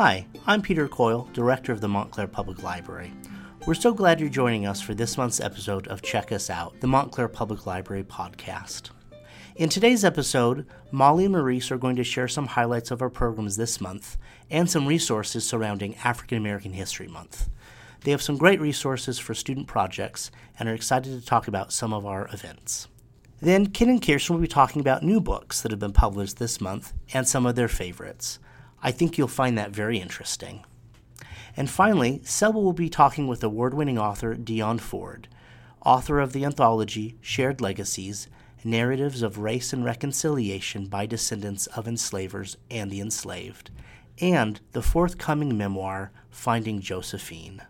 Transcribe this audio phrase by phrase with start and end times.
[0.00, 3.12] Hi, I'm Peter Coyle, Director of the Montclair Public Library.
[3.66, 6.86] We're so glad you're joining us for this month's episode of Check Us Out, the
[6.86, 8.90] Montclair Public Library podcast.
[9.56, 13.56] In today's episode, Molly and Maurice are going to share some highlights of our programs
[13.56, 14.16] this month
[14.52, 17.50] and some resources surrounding African American History Month.
[18.02, 20.30] They have some great resources for student projects
[20.60, 22.86] and are excited to talk about some of our events.
[23.40, 26.60] Then, Ken and Kirsten will be talking about new books that have been published this
[26.60, 28.38] month and some of their favorites.
[28.82, 30.64] I think you'll find that very interesting.
[31.56, 35.28] And finally, Selwa will be talking with award winning author Dionne Ford,
[35.84, 38.28] author of the anthology Shared Legacies
[38.64, 43.70] Narratives of Race and Reconciliation by Descendants of Enslavers and the Enslaved,
[44.20, 47.62] and the forthcoming memoir Finding Josephine.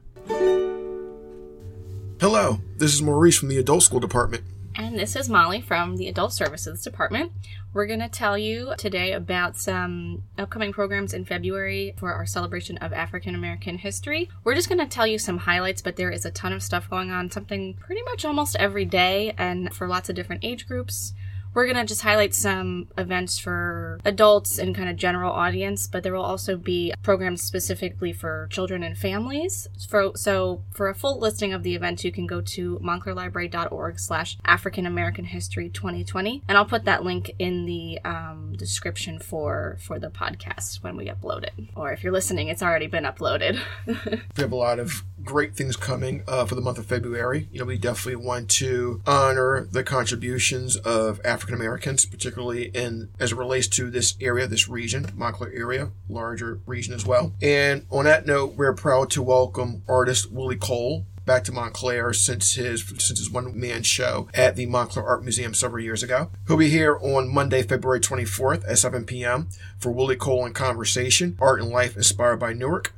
[2.21, 4.45] Hello, this is Maurice from the Adult School Department.
[4.79, 7.33] And this is Molly from the Adult Services Department.
[7.73, 12.79] We're going to tell you today about some upcoming programs in February for our celebration
[12.79, 14.31] of African American history.
[14.45, 16.89] We're just going to tell you some highlights, but there is a ton of stuff
[16.89, 21.13] going on, something pretty much almost every day, and for lots of different age groups.
[21.59, 26.05] We're going to just highlight some events for adults and kind of general audience, but
[26.05, 29.67] there will also be programs specifically for children and families.
[29.89, 34.39] For, so for a full listing of the events, you can go to montclairlibrary.org slash
[34.45, 36.45] African American History 2020.
[36.47, 41.07] And I'll put that link in the um, description for, for the podcast when we
[41.07, 41.55] upload it.
[41.75, 43.59] Or if you're listening, it's already been uploaded.
[43.85, 47.49] we have a lot of great things coming uh, for the month of February.
[47.53, 53.33] You know, we definitely want to honor the contributions of African Americans, particularly in as
[53.33, 57.35] it relates to this area, this region, Montclair area, larger region as well.
[57.43, 62.55] And on that note, we're proud to welcome artist Willie Cole back to Montclair since
[62.55, 66.31] his since his one man show at the Montclair Art Museum several years ago.
[66.47, 69.49] He'll be here on Monday, February 24th at 7 p.m.
[69.79, 72.95] for Willie Cole in Conversation, Art and Life Inspired by Newark.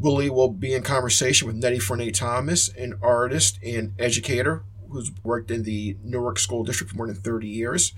[0.00, 5.50] Willie will be in conversation with Nettie Fournier Thomas, an artist and educator who's worked
[5.50, 7.92] in the Newark School District for more than 30 years.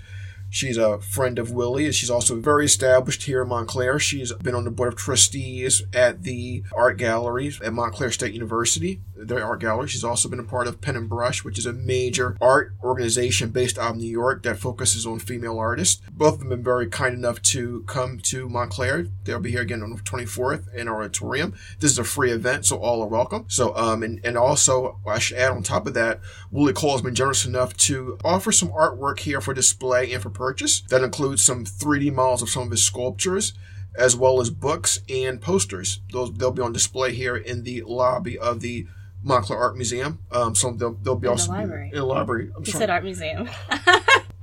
[0.51, 1.87] She's a friend of Willie.
[1.87, 4.01] And she's also very established here in Montclair.
[4.01, 9.01] She's been on the board of trustees at the art galleries at Montclair State University,
[9.27, 9.89] their art gallery.
[9.89, 13.51] She's also been a part of Pen and Brush, which is a major art organization
[13.51, 16.03] based out of New York that focuses on female artists.
[16.11, 19.07] Both of them have been very kind enough to come to Montclair.
[19.25, 21.55] They'll be here again on the 24th in our auditorium.
[21.81, 23.45] This is a free event, so all are welcome.
[23.49, 27.03] So, um, and, and also, I should add on top of that, Willie Cole has
[27.03, 30.83] been generous enough to offer some artwork here for display and for purchase.
[30.89, 33.53] That includes some 3D models of some of his sculptures,
[33.95, 36.01] as well as books and posters.
[36.13, 38.87] Those they'll be on display here in the lobby of the
[39.23, 40.19] Montclair Art Museum.
[40.31, 41.91] Um, so they'll, they'll be In the also library.
[41.91, 42.51] in the library.
[42.57, 42.81] I'm You sorry.
[42.83, 43.49] said art museum.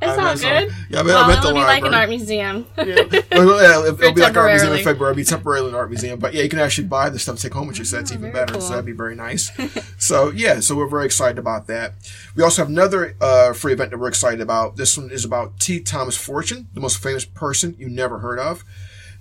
[0.02, 0.74] I it's all meant some- good.
[0.90, 2.66] Yeah, I meant, well, I meant it the be like an art museum.
[2.78, 2.84] yeah,
[3.34, 5.12] well, yeah, it'll, it'll be like an art museum in February.
[5.12, 7.42] It'll be temporarily an art museum, but yeah, you can actually buy the stuff to
[7.42, 8.54] take home with you, so that's Oh, even better.
[8.54, 8.62] cool.
[8.62, 9.52] So that'd be very nice.
[9.98, 11.96] so yeah, so we're very excited about that.
[12.34, 14.78] We also have another uh, free event that we're excited about.
[14.78, 15.82] This one is about T.
[15.82, 18.64] Thomas Fortune, the most famous person you never heard of.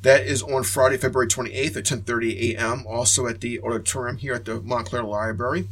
[0.03, 2.85] That is on Friday, February 28th at 10:30 a.m.
[2.87, 5.69] Also at the auditorium here at the Montclair Library.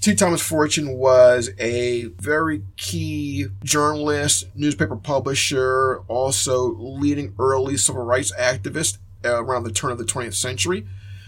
[0.00, 0.14] T.
[0.14, 8.98] Thomas Fortune was a very key journalist, newspaper publisher, also leading early civil rights activist
[9.24, 10.86] around the turn of the 20th century.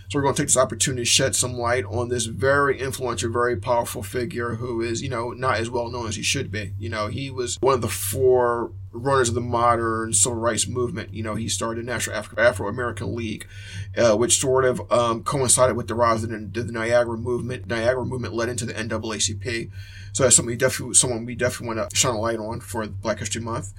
[0.08, 3.30] So we're going to take this opportunity to shed some light on this very influential,
[3.30, 6.74] very powerful figure who is, you know, not as well known as he should be.
[6.78, 11.12] You know, he was one of the four runners of the modern civil rights movement.
[11.12, 13.46] You know, he started the National Afro- Afro-American League,
[13.96, 17.66] uh, which sort of um, coincided with the rise of the, the Niagara movement.
[17.66, 19.70] Niagara movement led into the NAACP.
[20.12, 22.86] So that's something we definitely, someone we definitely want to shine a light on for
[22.86, 23.74] Black History Month.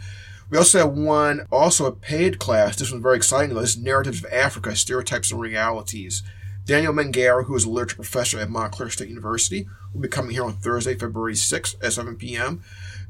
[0.50, 2.78] We also have one, also a paid class.
[2.78, 3.54] This one's very exciting.
[3.54, 6.24] This is Narratives of Africa, Stereotypes and Realities.
[6.64, 10.46] Daniel Mangara, who is a literature professor at Montclair State University, will be coming here
[10.46, 12.64] on Thursday, February 6th at 7 p.m.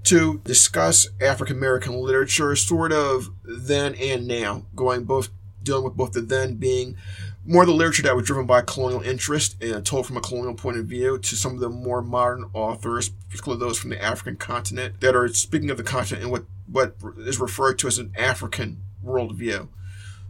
[0.04, 5.30] to discuss African American literature, sort of then and now, going both
[5.62, 6.96] dealing with both the then being
[7.46, 10.78] more the literature that was driven by colonial interest and told from a colonial point
[10.78, 15.00] of view to some of the more modern authors, particularly those from the African continent,
[15.00, 18.84] that are speaking of the continent and what, what is referred to as an African
[19.04, 19.70] worldview.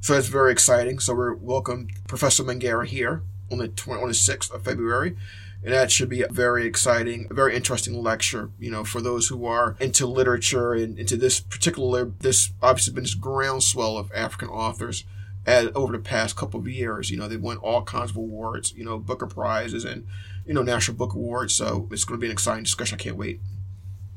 [0.02, 1.00] So that's very exciting.
[1.00, 5.18] So we're welcome Professor Mangara here on the 20, on the 6th of February.
[5.64, 9.28] And that should be a very exciting, a very interesting lecture, you know, for those
[9.28, 14.50] who are into literature and into this particular, this obviously been this groundswell of African
[14.50, 15.04] authors
[15.48, 17.10] over the past couple of years.
[17.10, 20.06] You know, they won all kinds of awards, you know, Booker Prizes and,
[20.46, 21.56] you know, National Book Awards.
[21.56, 23.00] So it's going to be an exciting discussion.
[23.00, 23.42] I can't wait.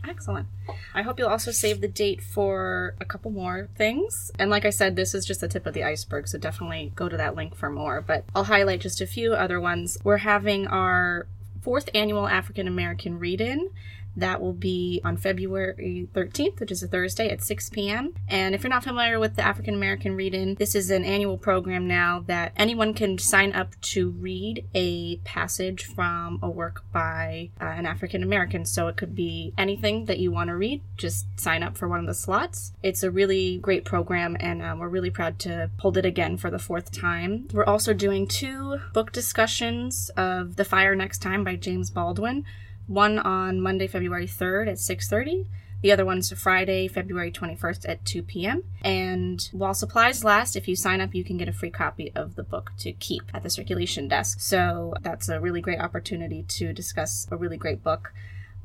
[0.09, 0.47] Excellent.
[0.95, 4.31] I hope you'll also save the date for a couple more things.
[4.39, 7.09] And like I said, this is just the tip of the iceberg, so definitely go
[7.09, 8.01] to that link for more.
[8.01, 9.99] But I'll highlight just a few other ones.
[10.03, 11.27] We're having our
[11.61, 13.71] fourth annual African American Read In.
[14.17, 18.15] That will be on February 13th, which is a Thursday at 6 p.m.
[18.29, 21.39] And if you're not familiar with the African American Read In, this is an annual
[21.39, 27.51] program now that anyone can sign up to read a passage from a work by
[27.61, 28.65] uh, an African American.
[28.65, 32.01] So it could be anything that you want to read, just sign up for one
[32.01, 32.73] of the slots.
[32.83, 36.51] It's a really great program, and um, we're really proud to hold it again for
[36.51, 37.49] the fourth time.
[37.53, 42.45] We're also doing two book discussions of The Fire Next Time by James Baldwin
[42.91, 45.47] one on Monday, February 3rd at 6:30.
[45.83, 48.65] The other one's Friday, February 21st at 2 p.m.
[48.83, 52.35] And while supplies last, if you sign up, you can get a free copy of
[52.35, 54.41] the book to keep at the circulation desk.
[54.41, 58.13] So that's a really great opportunity to discuss a really great book.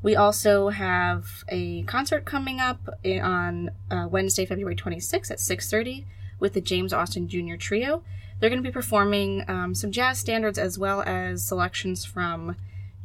[0.02, 6.04] We also have a concert coming up on uh, Wednesday, February 26th at 6:30
[6.38, 7.56] with the James Austin Jr.
[7.56, 8.02] Trio.
[8.38, 12.56] They're going to be performing um, some jazz standards as well as selections from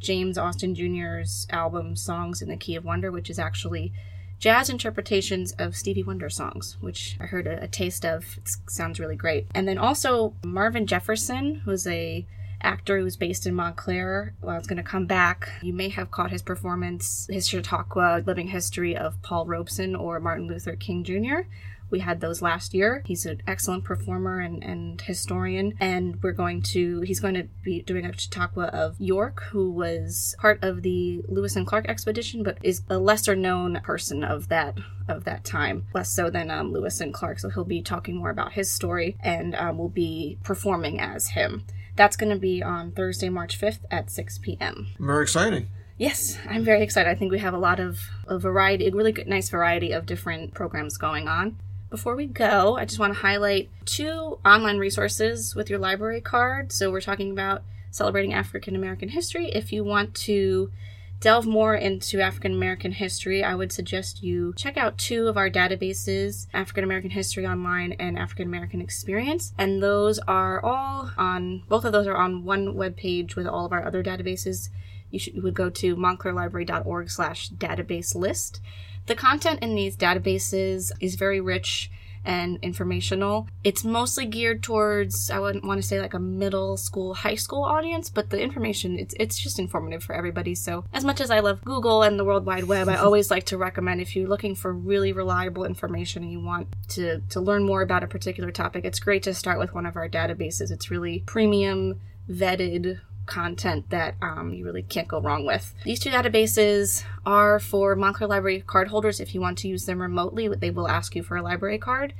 [0.02, 3.92] James Austin Jr.'s album Songs in the Key of Wonder, which is actually
[4.38, 8.36] jazz interpretations of Stevie Wonder songs, which I heard a, a taste of.
[8.36, 9.46] It sounds really great.
[9.54, 12.26] And then also Marvin Jefferson, who's a
[12.62, 14.34] actor who's based in Montclair.
[14.40, 15.50] Well, is going to come back.
[15.62, 20.46] You may have caught his performance, his Chautauqua living history of Paul Robeson or Martin
[20.46, 21.48] Luther King Jr.
[21.92, 23.02] We had those last year.
[23.04, 27.82] He's an excellent performer and, and historian, and we're going to, he's going to be
[27.82, 32.58] doing a Chautauqua of York, who was part of the Lewis and Clark expedition, but
[32.62, 34.78] is a lesser known person of that
[35.08, 37.38] of that time, less so than um, Lewis and Clark.
[37.38, 41.64] So he'll be talking more about his story and um, will be performing as him.
[41.94, 44.88] That's going to be on Thursday, March 5th at 6 p.m.
[44.98, 45.68] Very exciting.
[45.98, 47.10] Yes, I'm very excited.
[47.10, 50.06] I think we have a lot of a variety, a really good, nice variety of
[50.06, 51.58] different programs going on.
[51.92, 56.72] Before we go, I just want to highlight two online resources with your library card.
[56.72, 59.50] So we're talking about celebrating African American history.
[59.50, 60.72] If you want to
[61.20, 65.50] delve more into African American history, I would suggest you check out two of our
[65.50, 69.52] databases African American History Online and African American Experience.
[69.58, 73.66] And those are all on, both of those are on one web page with all
[73.66, 74.70] of our other databases.
[75.10, 78.62] You, should, you would go to montclairlibrary.org slash database list
[79.06, 81.90] the content in these databases is very rich
[82.24, 83.48] and informational.
[83.64, 87.64] It's mostly geared towards I wouldn't want to say like a middle school, high school
[87.64, 90.54] audience, but the information it's it's just informative for everybody.
[90.54, 93.44] So as much as I love Google and the World Wide Web, I always like
[93.46, 97.64] to recommend if you're looking for really reliable information and you want to to learn
[97.64, 100.70] more about a particular topic, it's great to start with one of our databases.
[100.70, 102.00] It's really premium
[102.30, 105.74] vetted content that um, you really can't go wrong with.
[105.84, 109.20] These two databases are for Montclair Library card holders.
[109.20, 112.14] If you want to use them remotely, they will ask you for a library card.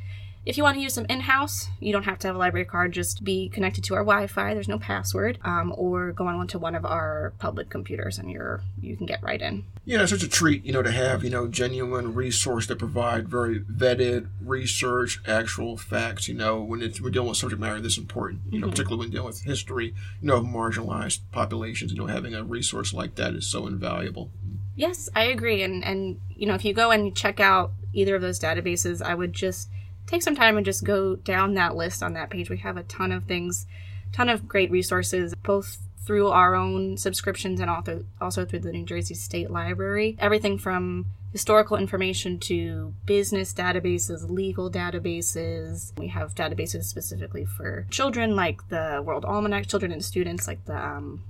[0.44, 2.64] If you want to use them in house, you don't have to have a library
[2.64, 6.48] card, just be connected to our Wi Fi, there's no password, um, or go on
[6.48, 9.64] to one of our public computers and you're, you can get right in.
[9.84, 13.28] Yeah, it's such a treat, you know, to have, you know, genuine resource that provide
[13.28, 17.98] very vetted research, actual facts, you know, when it's, we're dealing with subject matter this
[17.98, 18.72] important, you know, mm-hmm.
[18.72, 22.92] particularly when dealing with history, you know, of marginalized populations, you know, having a resource
[22.92, 24.30] like that is so invaluable.
[24.74, 25.62] Yes, I agree.
[25.62, 29.14] And, and, you know, if you go and check out either of those databases, I
[29.14, 29.68] would just
[30.06, 32.50] take some time and just go down that list on that page.
[32.50, 33.66] We have a ton of things,
[34.12, 38.84] ton of great resources, both through our own subscriptions and also also through the New
[38.84, 40.16] Jersey State Library.
[40.18, 45.96] Everything from historical information to business databases, legal databases.
[45.98, 50.76] We have databases specifically for children, like the World Almanac, children and students, like the
[50.76, 51.24] um,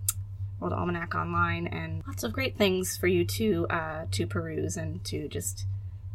[0.58, 5.04] World Almanac Online, and lots of great things for you to uh, to peruse and
[5.04, 5.66] to just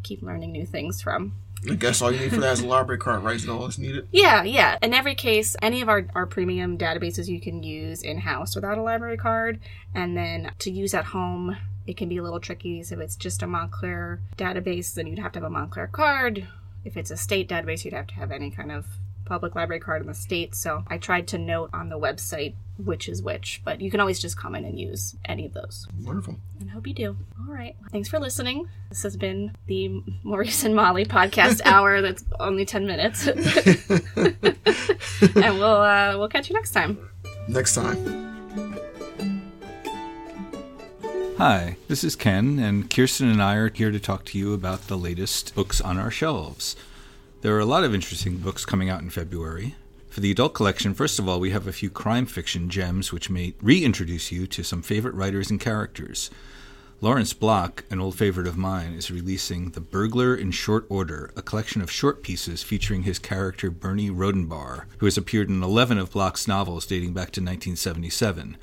[0.04, 1.34] keep learning new things from.
[1.70, 3.36] I guess all you need for that is a library card, right?
[3.36, 4.08] Is all that's needed?
[4.12, 4.78] Yeah, yeah.
[4.82, 8.78] In every case, any of our, our premium databases you can use in house without
[8.78, 9.60] a library card.
[9.94, 12.84] And then to use at home, it can be a little tricky.
[12.84, 16.48] So if it's just a Montclair database, then you'd have to have a Montclair card.
[16.86, 18.86] If it's a state database, you'd have to have any kind of
[19.26, 20.56] public library card in the state.
[20.56, 24.20] So I tried to note on the website which is which, but you can always
[24.20, 25.88] just comment and use any of those.
[26.04, 26.38] Wonderful.
[26.60, 27.18] And hope you do.
[27.40, 27.76] All right.
[27.92, 28.68] Thanks for listening.
[28.90, 33.28] This has been the Maurice and Molly podcast hour that's only 10 minutes.
[33.28, 33.46] and
[35.60, 36.98] we'll uh, we'll catch you next time.
[37.48, 38.26] Next time.
[41.38, 44.88] Hi, this is Ken, and Kirsten and I are here to talk to you about
[44.88, 46.76] the latest books on our shelves.
[47.42, 49.76] There are a lot of interesting books coming out in February.
[50.18, 53.30] For the adult collection, first of all, we have a few crime fiction gems which
[53.30, 56.32] may reintroduce you to some favorite writers and characters.
[57.02, 61.44] Lawrence Block, an old favorite of mine, is releasing The Burglar in Short Order, a
[61.44, 66.10] collection of short pieces featuring his character Bernie Rhodenbarr, who has appeared in 11 of
[66.10, 68.58] Block's novels dating back to 1977.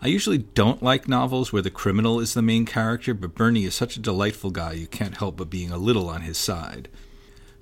[0.00, 3.74] I usually don't like novels where the criminal is the main character, but Bernie is
[3.74, 6.88] such a delightful guy you can't help but being a little on his side.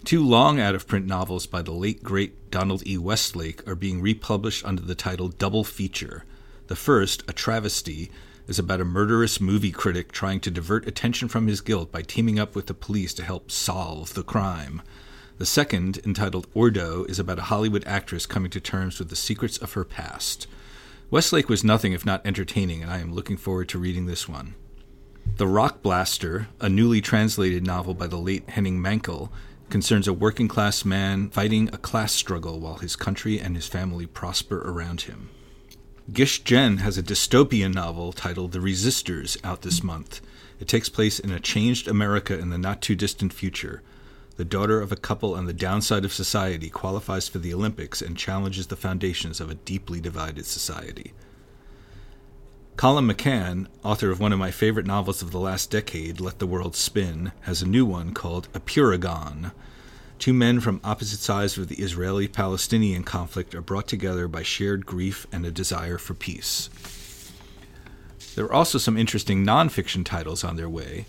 [0.04, 2.98] Two long out of print novels by the late great Donald E.
[2.98, 6.24] Westlake are being republished under the title Double Feature.
[6.66, 8.10] The first, a travesty,
[8.48, 12.40] is about a murderous movie critic trying to divert attention from his guilt by teaming
[12.40, 14.82] up with the police to help solve the crime.
[15.38, 19.56] The second, entitled Ordo, is about a Hollywood actress coming to terms with the secrets
[19.56, 20.48] of her past.
[21.10, 24.54] Westlake was nothing if not entertaining, and I am looking forward to reading this one.
[25.36, 29.30] The Rock Blaster, a newly translated novel by the late Henning Mankell,
[29.72, 34.04] concerns a working class man fighting a class struggle while his country and his family
[34.04, 35.30] prosper around him.
[36.12, 40.20] Gish Jen has a dystopian novel titled The Resisters out this month.
[40.60, 43.80] It takes place in a changed America in the not too distant future.
[44.36, 48.14] The daughter of a couple on the downside of society qualifies for the Olympics and
[48.14, 51.14] challenges the foundations of a deeply divided society.
[52.76, 56.46] Colum McCann, author of one of my favorite novels of the last decade, Let the
[56.46, 59.52] World Spin, has a new one called Apeirogon.
[60.18, 64.86] Two men from opposite sides of the Israeli Palestinian conflict are brought together by shared
[64.86, 66.70] grief and a desire for peace.
[68.34, 71.04] There are also some interesting nonfiction titles on their way.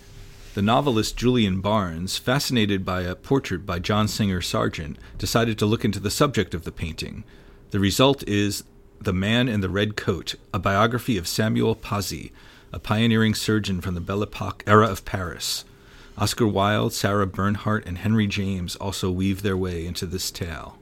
[0.56, 5.86] The novelist Julian Barnes, fascinated by a portrait by John Singer Sargent, decided to look
[5.86, 7.24] into the subject of the painting.
[7.72, 8.64] The result is
[9.04, 12.32] The Man in the Red Coat, a biography of Samuel Pozzi,
[12.72, 15.66] a pioneering surgeon from the Belle Epoque era of Paris.
[16.18, 20.78] Oscar Wilde, Sarah Bernhardt, and Henry James also weave their way into this tale.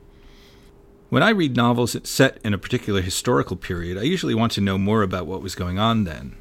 [1.10, 4.78] When I read novels set in a particular historical period, I usually want to know
[4.78, 6.36] more about what was going on then.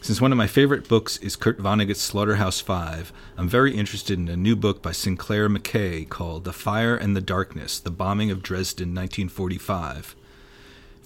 [0.00, 4.28] Since one of my favorite books is Kurt Vonnegut's Slaughterhouse Five, I'm very interested in
[4.28, 8.44] a new book by Sinclair McKay called The Fire and the Darkness The Bombing of
[8.44, 10.15] Dresden, 1945.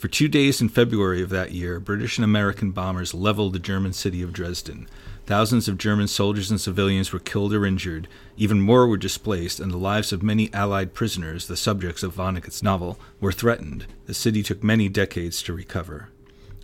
[0.00, 3.92] For two days in February of that year, British and American bombers leveled the German
[3.92, 4.88] city of Dresden.
[5.26, 9.70] Thousands of German soldiers and civilians were killed or injured, even more were displaced, and
[9.70, 13.84] the lives of many Allied prisoners, the subjects of Vonnegut's novel, were threatened.
[14.06, 16.08] The city took many decades to recover.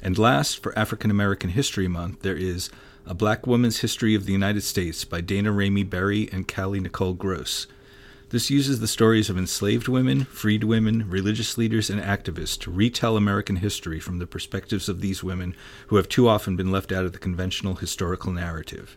[0.01, 2.71] And last, for African American History Month, there is
[3.05, 7.13] A Black Woman's History of the United States by Daina Ramey Berry and Kali Nicole
[7.13, 7.67] Gross.
[8.31, 13.17] This uses the stories of enslaved women, freed women, religious leaders, and activists to retell
[13.17, 15.55] American history from the perspectives of these women
[15.87, 18.97] who have too often been left out of the conventional historical narrative.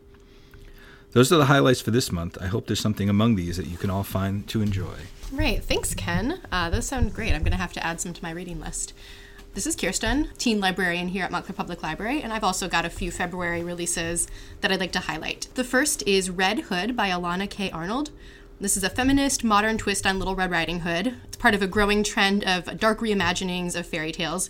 [1.12, 2.40] Those are the highlights for this month.
[2.42, 4.96] I hope there's something among these that you can all find to enjoy.
[5.32, 5.64] Right.
[5.64, 6.42] Thanks, Ken.
[6.52, 7.34] Uh, those sound great.
[7.34, 8.94] I'm going to have to add some to my reading list.
[9.54, 12.90] This is Kirsten, teen librarian here at Montclair Public Library, and I've also got a
[12.90, 14.28] few February releases
[14.62, 15.48] that I'd like to highlight.
[15.56, 17.72] The first is Red Hood by Elana K.
[17.72, 18.12] Arnold.
[18.62, 21.16] This is a feminist, modern twist on Little Red Riding Hood.
[21.24, 24.50] It's part of a growing trend of dark reimaginings of fairy tales.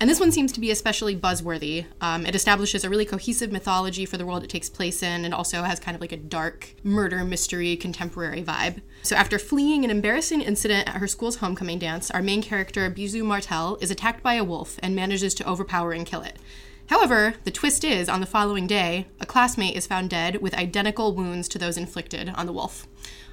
[0.00, 1.84] And this one seems to be especially buzzworthy.
[2.00, 5.34] Um, it establishes a really cohesive mythology for the world it takes place in and
[5.34, 8.80] also has kind of like a dark murder mystery contemporary vibe.
[9.02, 13.26] So, after fleeing an embarrassing incident at her school's homecoming dance, our main character, Bisou
[13.26, 16.38] Martel, is attacked by a wolf and manages to overpower and kill it.
[16.86, 21.14] However, the twist is on the following day, a classmate is found dead with identical
[21.14, 22.88] wounds to those inflicted on the wolf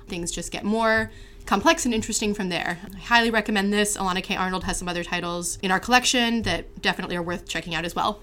[0.07, 1.11] things just get more
[1.45, 2.77] complex and interesting from there.
[2.95, 3.97] I highly recommend this.
[3.97, 4.35] Elana K.
[4.35, 7.95] Arnold has some other titles in our collection that definitely are worth checking out as
[7.95, 8.21] well.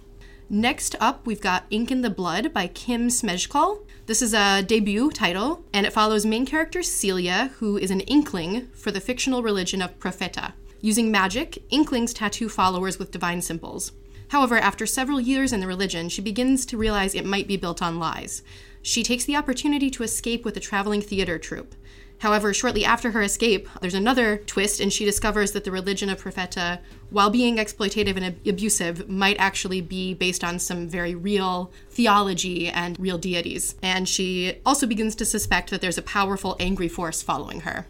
[0.50, 3.80] Next up, we've got Ink in the Blood by Kim Smejkal.
[4.04, 8.68] This is a debut title, and it follows main character Celia, who is an inkling
[8.74, 10.52] for the fictional religion of Profeta.
[10.82, 13.92] Using magic, inklings tattoo followers with divine symbols.
[14.28, 17.80] However, after several years in the religion, she begins to realize it might be built
[17.80, 18.42] on lies.
[18.86, 21.74] She takes the opportunity to escape with a traveling theater troupe.
[22.18, 26.22] However, shortly after her escape, there's another twist, and she discovers that the religion of
[26.22, 32.68] Profeta, while being exploitative and abusive, might actually be based on some very real theology
[32.68, 33.74] and real deities.
[33.82, 37.86] And she also begins to suspect that there's a powerful, angry force following her.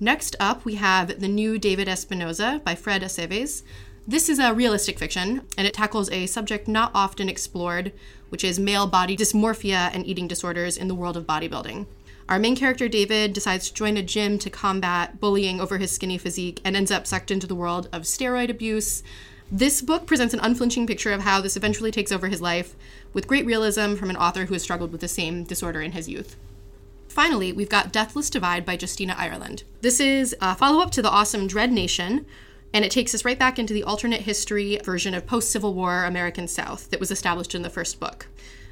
[0.00, 3.62] Next up, we have The New David Espinosa by Fred Aceves.
[4.06, 7.92] This is a realistic fiction, and it tackles a subject not often explored,
[8.34, 11.86] which is male body dysmorphia and eating disorders in the world of bodybuilding.
[12.28, 16.18] Our main character, David, decides to join a gym to combat bullying over his skinny
[16.18, 19.04] physique and ends up sucked into the world of steroid abuse.
[19.52, 22.74] This book presents an unflinching picture of how this eventually takes over his life,
[23.12, 26.08] with great realism from an author who has struggled with the same disorder in his
[26.08, 26.34] youth.
[27.06, 29.62] Finally, we've got Deathless Divide by Justina Ireland.
[29.80, 32.26] This is a follow up to the awesome Dread Nation,
[32.74, 36.04] and it takes us right back into the alternate history version of post Civil War
[36.04, 38.26] American South that was established in the first book.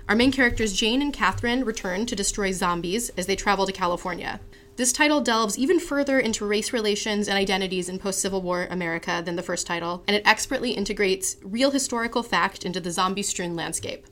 [0.09, 4.41] Our main characters, Jane and Catherine, return to destroy zombies as they travel to California.
[4.75, 9.23] This title delves even further into race relations and identities in post Civil War America
[9.25, 13.55] than the first title, and it expertly integrates real historical fact into the zombie strewn
[13.55, 14.07] landscape.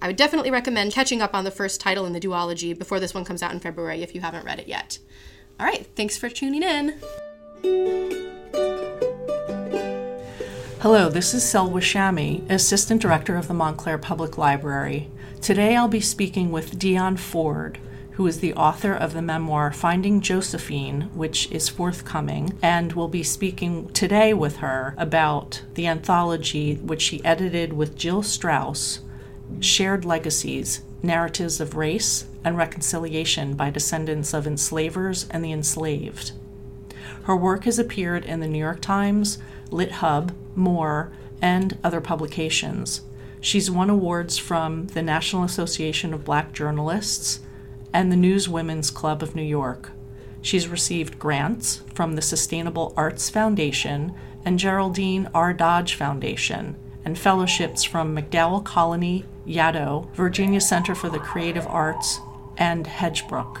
[0.00, 3.14] I would definitely recommend catching up on the first title in the duology before this
[3.14, 4.98] one comes out in February if you haven't read it yet.
[5.58, 7.00] All right, thanks for tuning in.
[10.84, 15.08] Hello, this is Selwa Shami, Assistant Director of the Montclair Public Library.
[15.40, 17.78] Today I'll be speaking with Dionne Ford,
[18.10, 23.22] who is the author of the memoir Finding Josephine, which is forthcoming, and will be
[23.22, 29.00] speaking today with her about the anthology which she edited with Jill Strauss,
[29.60, 36.32] Shared Legacies Narratives of Race and Reconciliation by Descendants of Enslavers and the Enslaved.
[37.22, 39.38] Her work has appeared in the New York Times,
[39.74, 41.12] LitHub, More,
[41.42, 43.02] and other publications.
[43.40, 47.40] She's won awards from the National Association of Black Journalists
[47.92, 49.90] and the News Women's Club of New York.
[50.40, 54.14] She's received grants from the Sustainable Arts Foundation
[54.44, 55.52] and Geraldine R.
[55.52, 62.20] Dodge Foundation, and fellowships from MacDowell Colony, Yaddo, Virginia Center for the Creative Arts,
[62.56, 63.60] and Hedgebrook.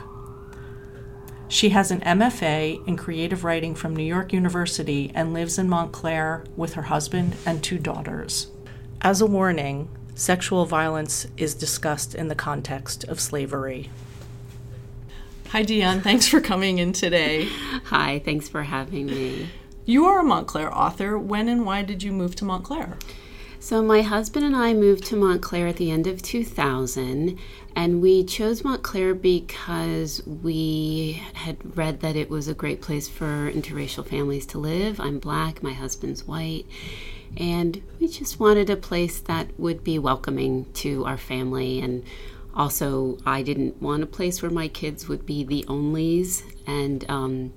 [1.48, 6.44] She has an MFA in creative writing from New York University and lives in Montclair
[6.56, 8.48] with her husband and two daughters.
[9.02, 13.90] As a warning, sexual violence is discussed in the context of slavery.
[15.50, 16.02] Hi, Dionne.
[16.02, 17.48] Thanks for coming in today.
[17.84, 19.48] Hi, thanks for having me.
[19.84, 21.18] You are a Montclair author.
[21.18, 22.96] When and why did you move to Montclair?
[23.60, 27.38] So, my husband and I moved to Montclair at the end of 2000,
[27.76, 33.50] and we chose Montclair because we had read that it was a great place for
[33.50, 35.00] interracial families to live.
[35.00, 36.66] I'm black, my husband's white,
[37.36, 41.80] and we just wanted a place that would be welcoming to our family.
[41.80, 42.04] And
[42.54, 46.42] also, I didn't want a place where my kids would be the onlys.
[46.66, 47.52] And, um,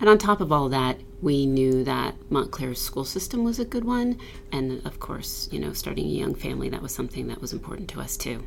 [0.00, 3.84] and on top of all that, we knew that Montclair's school system was a good
[3.84, 4.18] one.
[4.50, 7.90] And of course, you know, starting a young family, that was something that was important
[7.90, 8.42] to us too.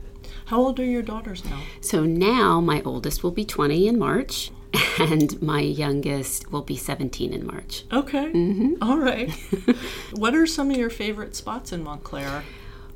[0.45, 1.61] How old are your daughters now?
[1.81, 4.51] So now my oldest will be 20 in March,
[4.99, 7.85] and my youngest will be 17 in March.
[7.91, 8.31] Okay.
[8.31, 8.83] Mm-hmm.
[8.83, 9.31] All right.
[10.13, 12.43] what are some of your favorite spots in Montclair?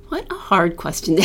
[0.09, 1.23] What a hard question to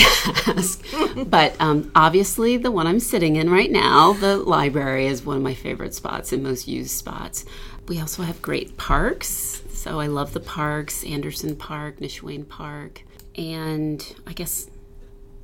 [0.57, 0.83] ask.
[1.27, 5.43] but um, obviously, the one I'm sitting in right now, the library, is one of
[5.43, 7.45] my favorite spots and most used spots.
[7.87, 9.63] We also have great parks.
[9.73, 13.03] So I love the parks Anderson Park, Nishuane Park.
[13.37, 14.71] And I guess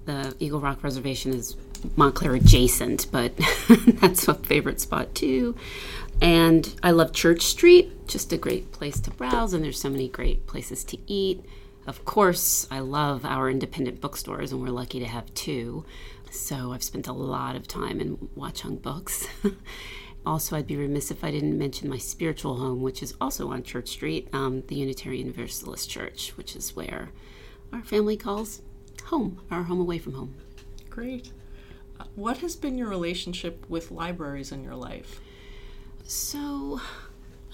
[0.05, 1.57] the Eagle Rock Reservation is
[1.97, 3.33] Montclair adjacent, but
[4.01, 5.55] that's a favorite spot too.
[6.21, 10.09] And I love Church Street, just a great place to browse, and there's so many
[10.09, 11.45] great places to eat.
[11.87, 15.85] Of course, I love our independent bookstores, and we're lucky to have two.
[16.31, 19.29] So I've spent a lot of time in Watchung Books.
[20.27, 23.63] also, I'd be remiss if I didn't mention my spiritual home, which is also on
[23.63, 27.11] Church Street, um, the Unitarian Universalist Church, which is where
[27.73, 28.63] our family calls
[29.05, 30.35] home, our home away from home.
[30.91, 31.33] Great.
[32.15, 35.21] What has been your relationship with libraries in your life?
[36.05, 36.81] So,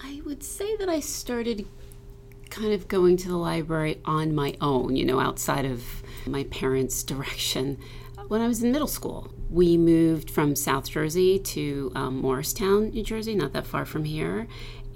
[0.03, 1.67] I would say that I started
[2.49, 5.83] kind of going to the library on my own, you know, outside of
[6.25, 7.77] my parents' direction.
[8.27, 13.03] When I was in middle school, we moved from South Jersey to um, Morristown, New
[13.03, 14.47] Jersey, not that far from here.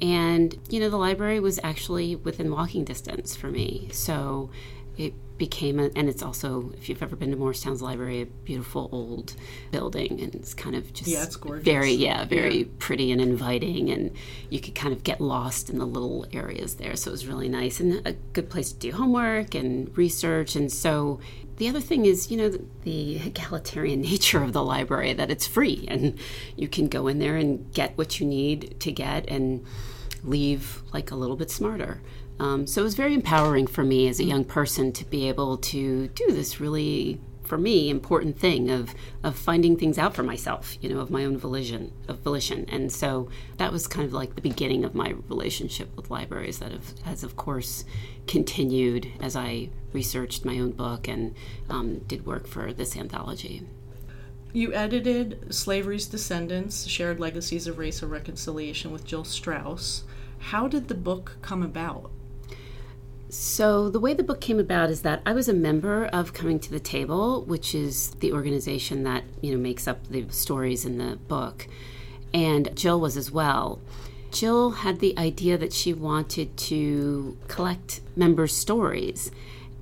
[0.01, 3.89] And, you know, the library was actually within walking distance for me.
[3.91, 4.49] So
[4.97, 8.89] it became a, and it's also if you've ever been to Morristown's library a beautiful
[8.91, 9.35] old
[9.71, 12.65] building and it's kind of just yeah it's gorgeous very yeah very yeah.
[12.79, 14.11] pretty and inviting and
[14.49, 17.49] you could kind of get lost in the little areas there so it was really
[17.49, 21.19] nice and a good place to do homework and research and so
[21.57, 25.45] the other thing is you know the, the egalitarian nature of the library that it's
[25.45, 26.17] free and
[26.55, 29.65] you can go in there and get what you need to get and
[30.23, 32.01] leave like a little bit smarter
[32.39, 35.57] um, so it was very empowering for me as a young person to be able
[35.57, 38.93] to do this really, for me, important thing of
[39.23, 42.65] of finding things out for myself, you know, of my own volition, of volition.
[42.69, 46.71] And so that was kind of like the beginning of my relationship with libraries that
[46.71, 47.85] have, has, of course,
[48.27, 51.35] continued as I researched my own book and
[51.69, 53.63] um, did work for this anthology.
[54.51, 60.03] You edited Slavery's Descendants, Shared Legacies of Race and Reconciliation with Jill Strauss.
[60.39, 62.11] How did the book come about?
[63.29, 66.59] So, the way the book came about is that I was a member of Coming
[66.59, 70.99] to the Table, which is the organization that, you know, makes up the stories in
[70.99, 71.67] the book.
[72.33, 73.79] And Jill was as well.
[74.31, 79.31] Jill had the idea that she wanted to collect members' stories.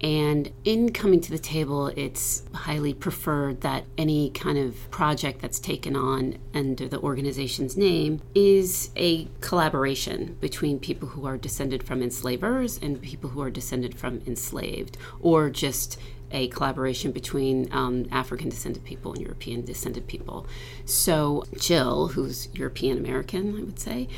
[0.03, 5.59] And in coming to the table, it's highly preferred that any kind of project that's
[5.59, 12.03] taken on under the organization's name is a collaboration between people who are descended from
[12.03, 15.97] enslavers and people who are descended from enslaved, or just
[16.31, 20.47] a collaboration between um, African descended people and European descended people.
[20.83, 24.09] So, Jill, who's European American, I would say,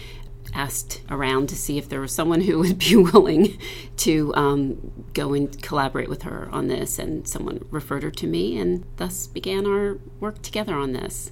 [0.56, 3.60] asked around to see if there was someone who would be willing
[3.98, 8.58] to um, go and collaborate with her on this, and someone referred her to me,
[8.58, 11.32] and thus began our work together on this.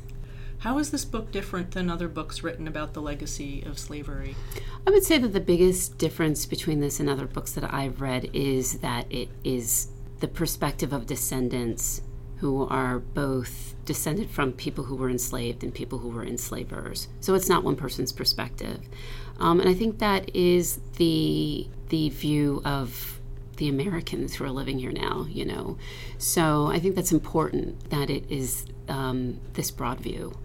[0.60, 4.36] How is this book different than other books written about the legacy of slavery?
[4.88, 8.30] I would say that the biggest difference between this and other books that I've read
[8.34, 12.02] is that it is the perspective of descendants
[12.38, 17.08] who are both descended from people who were enslaved and people who were enslavers.
[17.20, 18.80] So it's not one person's perspective,
[19.40, 23.20] um, and I think that is the the view of
[23.58, 25.26] the Americans who are living here now.
[25.30, 25.78] You know,
[26.18, 30.38] so I think that's important that it is um, this broad view.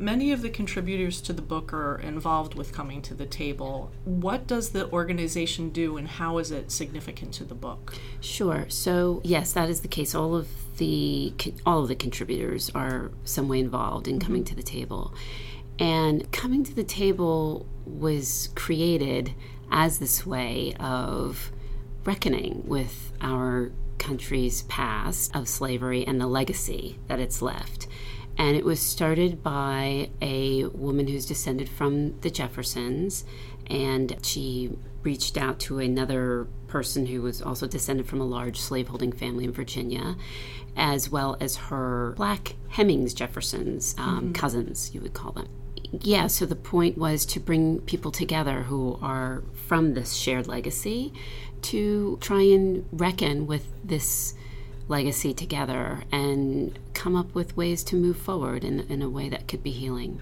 [0.00, 3.92] Many of the contributors to the book are involved with coming to the table.
[4.04, 7.94] What does the organization do and how is it significant to the book?
[8.22, 8.64] Sure.
[8.68, 10.14] So, yes, that is the case.
[10.14, 11.34] All of the
[11.66, 14.48] all of the contributors are some way involved in coming mm-hmm.
[14.48, 15.12] to the table.
[15.78, 19.34] And coming to the table was created
[19.70, 21.52] as this way of
[22.06, 27.86] reckoning with our country's past of slavery and the legacy that it's left.
[28.38, 33.24] And it was started by a woman who's descended from the Jeffersons,
[33.66, 34.70] and she
[35.02, 39.52] reached out to another person who was also descended from a large slaveholding family in
[39.52, 40.16] Virginia,
[40.76, 44.32] as well as her black Hemings Jeffersons, um, mm-hmm.
[44.32, 45.48] cousins, you would call them.
[45.92, 51.12] Yeah, so the point was to bring people together who are from this shared legacy
[51.62, 54.34] to try and reckon with this
[54.90, 59.48] legacy together and come up with ways to move forward in, in a way that
[59.48, 60.20] could be healing.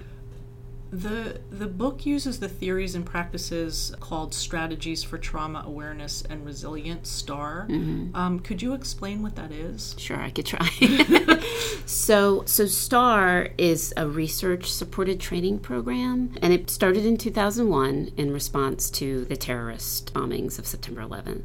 [0.90, 7.10] The the book uses the theories and practices called strategies for trauma awareness and resilience.
[7.10, 7.66] STAR.
[7.68, 8.16] Mm-hmm.
[8.16, 9.94] Um, could you explain what that is?
[9.98, 10.66] Sure, I could try.
[11.84, 18.32] so so STAR is a research supported training program, and it started in 2001 in
[18.32, 21.42] response to the terrorist bombings of September 11th.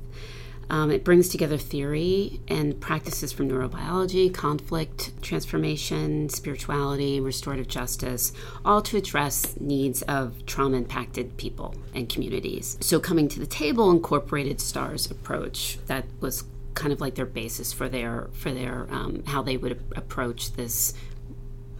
[0.70, 8.82] Um, it brings together theory and practices from neurobiology, conflict, transformation, spirituality, restorative justice, all
[8.84, 12.78] to address needs of trauma impacted people and communities.
[12.82, 17.72] So, coming to the table incorporated STAR's approach that was kind of like their basis
[17.72, 20.94] for their for their um, how they would approach this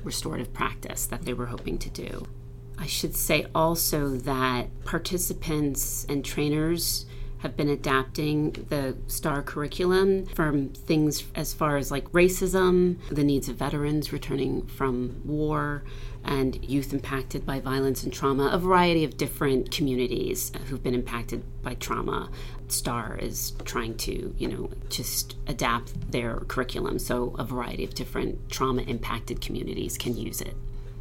[0.04, 2.28] restorative practice that they were hoping to do.
[2.78, 7.06] I should say also that participants and trainers
[7.44, 13.50] have been adapting the STAR curriculum from things as far as like racism, the needs
[13.50, 15.84] of veterans returning from war,
[16.24, 21.44] and youth impacted by violence and trauma, a variety of different communities who've been impacted
[21.62, 22.30] by trauma.
[22.70, 28.50] STAR is trying to, you know, just adapt their curriculum so a variety of different
[28.50, 30.56] trauma impacted communities can use it.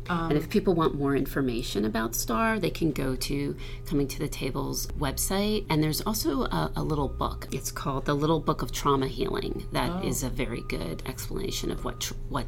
[0.08, 4.18] Um, and if people want more information about STAR, they can go to Coming to
[4.18, 5.66] the Table's website.
[5.70, 7.46] And there's also a, a little book.
[7.52, 9.66] It's called The Little Book of Trauma Healing.
[9.72, 10.06] That oh.
[10.06, 12.46] is a very good explanation of what tr- what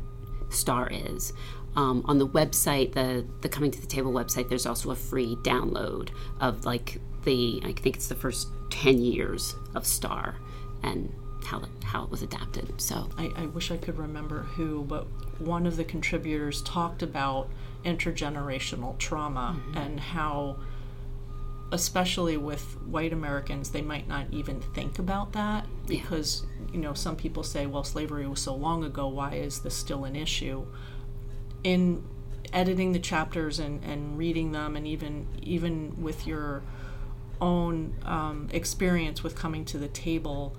[0.51, 1.33] STAR is.
[1.77, 5.37] Um, on the website, the the Coming to the Table website, there's also a free
[5.37, 10.37] download of like the I think it's the first ten years of STAR
[10.83, 11.13] and
[11.45, 12.81] how it, how it was adapted.
[12.81, 15.07] So I, I wish I could remember who, but
[15.39, 17.49] one of the contributors talked about
[17.85, 19.79] intergenerational trauma mm-hmm.
[19.79, 20.57] and how
[21.73, 26.73] especially with white Americans, they might not even think about that because, yeah.
[26.73, 30.05] you know, some people say, well, slavery was so long ago, why is this still
[30.05, 30.65] an issue?
[31.65, 32.05] In
[32.53, 36.63] editing the chapters and, and reading them, and even even with your
[37.41, 40.57] own um, experience with coming to the table,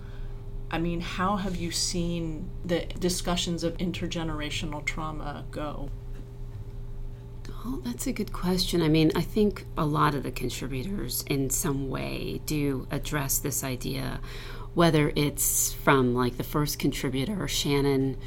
[0.72, 5.90] I mean, how have you seen the discussions of intergenerational trauma go?
[7.68, 8.82] Oh, that's a good question.
[8.82, 13.64] I mean, I think a lot of the contributors in some way do address this
[13.64, 14.20] idea,
[14.74, 18.18] whether it's from like the first contributor, Shannon,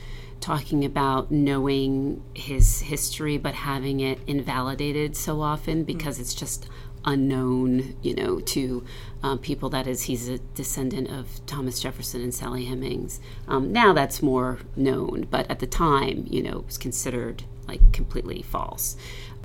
[0.40, 6.22] talking about knowing his history but having it invalidated so often because mm-hmm.
[6.22, 6.68] it's just
[7.08, 8.84] unknown, you know, to
[9.22, 9.70] um, people.
[9.70, 13.18] That is, he's a descendant of Thomas Jefferson and Sally Hemings.
[13.48, 17.92] Um, now that's more known, but at the time, you know, it was considered like
[17.92, 18.96] completely false.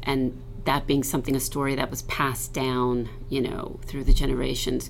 [0.03, 4.89] And that being something, a story that was passed down, you know, through the generations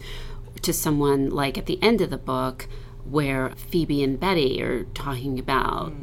[0.62, 2.68] to someone like at the end of the book
[3.06, 5.94] where Phoebe and Betty are talking about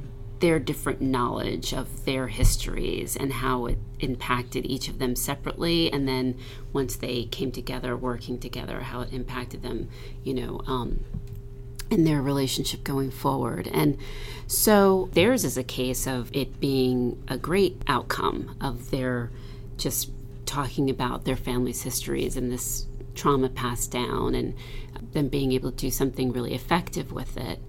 [0.41, 6.09] their different knowledge of their histories and how it impacted each of them separately, and
[6.09, 6.37] then
[6.73, 9.89] once they came together, working together, how it impacted them,
[10.25, 11.05] you know, um,
[11.91, 13.69] in their relationship going forward.
[13.73, 13.99] And
[14.47, 19.31] so theirs is a case of it being a great outcome of their
[19.77, 20.11] just
[20.47, 24.55] talking about their family's histories and this trauma passed down and
[25.13, 27.61] them being able to do something really effective with it.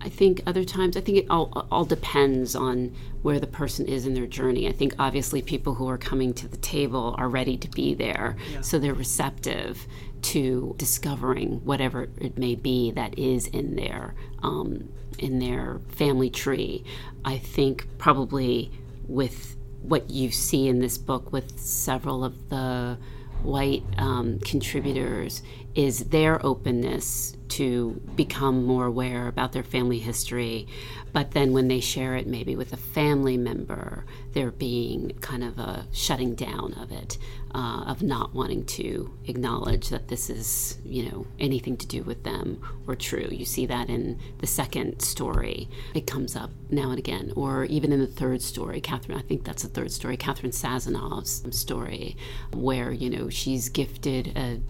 [0.00, 4.06] I think other times, I think it all, all depends on where the person is
[4.06, 4.68] in their journey.
[4.68, 8.36] I think obviously people who are coming to the table are ready to be there,
[8.60, 9.86] so they're receptive
[10.22, 16.84] to discovering whatever it may be that is in their um, in their family tree.
[17.24, 18.70] I think probably
[19.08, 22.98] with what you see in this book with several of the
[23.42, 25.42] white um, contributors
[25.74, 30.66] is their openness to become more aware about their family history.
[31.12, 35.58] But then when they share it maybe with a family member, there being kind of
[35.58, 37.16] a shutting down of it,
[37.54, 42.22] uh, of not wanting to acknowledge that this is, you know, anything to do with
[42.24, 43.28] them or true.
[43.30, 45.70] You see that in the second story.
[45.94, 47.32] It comes up now and again.
[47.34, 51.42] Or even in the third story, Catherine, I think that's the third story, Catherine Sazanov's
[51.58, 52.18] story,
[52.52, 54.60] where, you know, she's gifted a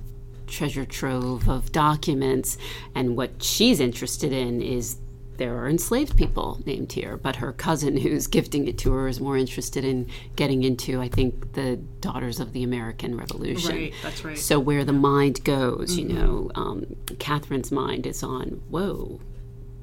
[0.46, 2.58] treasure trove of documents,
[2.94, 4.96] and what she's interested in is
[5.36, 9.20] there are enslaved people named here, but her cousin who's gifting it to her is
[9.20, 13.76] more interested in getting into, I think, the Daughters of the American Revolution.
[13.76, 14.38] Right, that's right.
[14.38, 19.20] So where the mind goes, you know, um, Catherine's mind is on, whoa,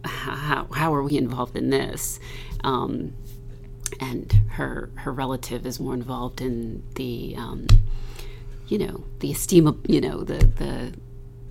[0.05, 2.19] how, how are we involved in this?
[2.63, 3.13] Um,
[3.99, 7.67] and her her relative is more involved in the um,
[8.67, 10.93] you know the esteem of you know the the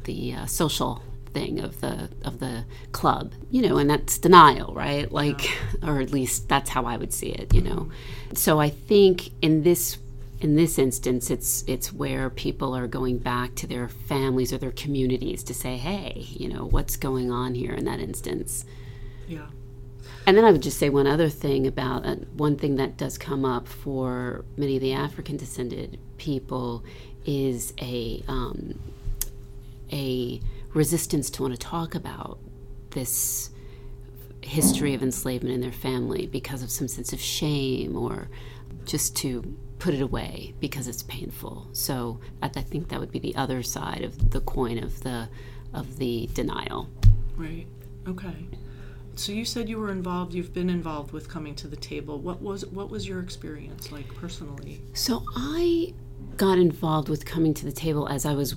[0.04, 5.10] the uh, social thing of the of the club you know and that's denial right?
[5.10, 5.50] Like
[5.82, 7.90] or at least that's how i would see it you know?
[8.34, 9.98] So i think in this
[10.40, 14.72] in this instance it's it's where people are going back to their families or their
[14.72, 18.64] communities to say hey you know what's going on here in that instance?
[19.28, 19.46] Yeah.
[20.26, 23.18] And then I would just say one other thing about uh, one thing that does
[23.18, 26.84] come up for many of the African descended people
[27.24, 28.78] is a um,
[29.92, 30.40] a
[30.74, 32.38] resistance to want to talk about
[32.90, 33.50] this
[34.42, 38.28] history of enslavement in their family because of some sense of shame or
[38.84, 41.68] just to put it away because it's painful.
[41.72, 45.28] So I, I think that would be the other side of the coin of the
[45.72, 46.88] of the denial.
[47.36, 47.66] Right.
[48.06, 48.46] Okay.
[49.14, 50.34] So you said you were involved.
[50.34, 52.18] You've been involved with coming to the table.
[52.18, 54.82] What was what was your experience like personally?
[54.94, 55.94] So I
[56.36, 58.56] got involved with coming to the table as I was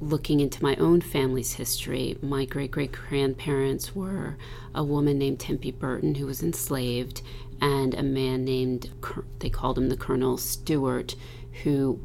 [0.00, 2.16] looking into my own family's history.
[2.22, 4.36] My great great grandparents were
[4.74, 7.22] a woman named Tempe Burton who was enslaved,
[7.60, 8.90] and a man named
[9.40, 11.14] they called him the Colonel Stewart,
[11.64, 12.00] who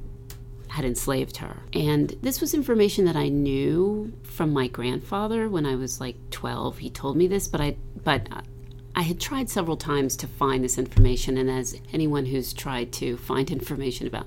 [0.73, 1.57] had enslaved her.
[1.71, 6.79] And this was information that I knew from my grandfather when I was like 12.
[6.79, 8.27] He told me this, but I but
[8.95, 13.17] I had tried several times to find this information and as anyone who's tried to
[13.17, 14.25] find information about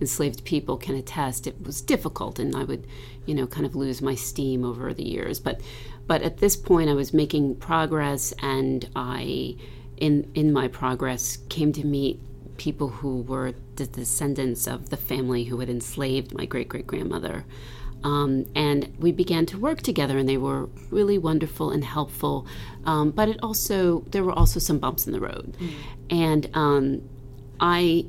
[0.00, 2.86] enslaved people can attest, it was difficult and I would,
[3.26, 5.40] you know, kind of lose my steam over the years.
[5.40, 5.60] But
[6.06, 9.56] but at this point I was making progress and I
[9.98, 12.18] in in my progress came to meet
[12.56, 17.44] people who were the descendants of the family who had enslaved my great great grandmother.
[18.04, 22.46] Um, and we began to work together, and they were really wonderful and helpful.
[22.84, 25.56] Um, but it also there were also some bumps in the road,
[26.10, 27.08] and um,
[27.60, 28.06] I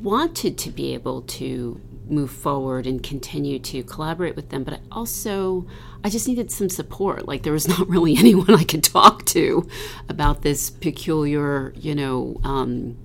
[0.00, 4.80] wanted to be able to move forward and continue to collaborate with them but I
[4.90, 5.66] also
[6.04, 9.66] i just needed some support like there was not really anyone i could talk to
[10.08, 12.96] about this peculiar you know um,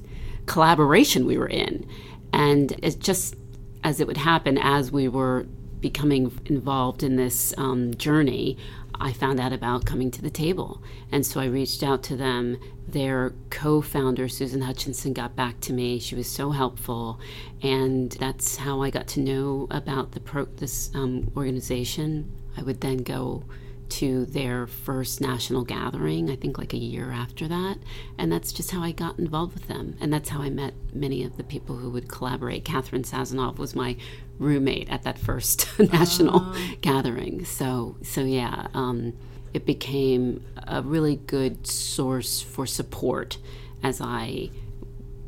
[0.48, 1.88] collaboration we were in.
[2.34, 3.36] And it's just
[3.84, 5.46] as it would happen as we were
[5.80, 8.58] becoming involved in this um, journey
[9.00, 10.82] i found out about coming to the table.
[11.12, 12.58] And so i reached out to them.
[12.88, 16.00] Their co-founder susan Hutchison got back to me.
[16.00, 17.20] She was so helpful.
[17.62, 22.32] And that's how i got to know about the pro- this um, organization.
[22.58, 23.44] I would then go
[23.90, 27.78] to their first national gathering, I think like a year after that.
[28.18, 29.96] And that's just how I got involved with them.
[30.00, 32.66] And that's how I met many of the people who would collaborate.
[32.66, 33.98] Catherine Sazonov was my
[34.40, 37.46] roommate at that first national gathering.
[37.46, 39.14] So, so yeah, um,
[39.54, 43.38] it became a really good source for support
[43.84, 44.50] as I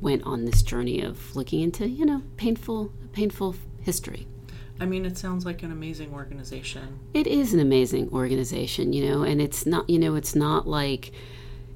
[0.01, 4.27] went on this journey of looking into, you know, painful, painful history.
[4.79, 6.99] I mean, it sounds like an amazing organization.
[7.13, 11.11] It is an amazing organization, you know, and it's not, you know, it's not like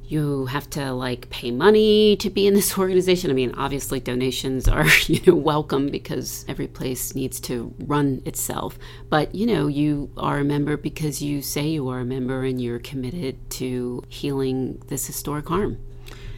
[0.06, 3.30] you have to like pay money to be in this organization.
[3.30, 8.78] I mean, obviously donations are, you know, welcome because every place needs to run itself.
[9.10, 12.62] But, you know, you are a member because you say you are a member and
[12.62, 15.78] you're committed to healing this historic harm.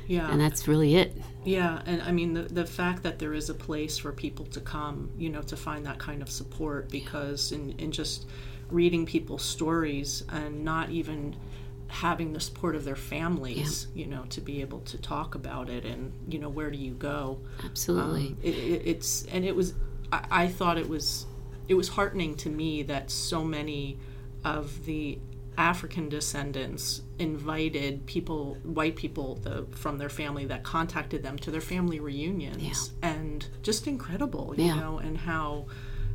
[0.08, 0.30] Yeah.
[0.32, 1.16] And that's really it.
[1.46, 4.60] Yeah, and I mean the the fact that there is a place for people to
[4.60, 8.26] come, you know, to find that kind of support because in in just
[8.72, 11.36] reading people's stories and not even
[11.88, 15.86] having the support of their families, you know, to be able to talk about it
[15.86, 17.40] and you know where do you go?
[17.64, 18.28] Absolutely.
[18.28, 19.76] Um, it, it, it's and it was
[20.12, 21.28] I, I thought it was
[21.68, 23.98] it was heartening to me that so many
[24.44, 25.20] of the
[25.58, 31.62] African descendants invited people, white people the, from their family that contacted them to their
[31.62, 32.62] family reunions,
[33.02, 34.76] and just incredible, you Yeah.
[34.80, 35.66] know, and how